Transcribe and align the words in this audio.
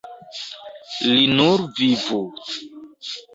Li 1.09 1.27
nur 1.33 1.67
vivu. 1.81 2.19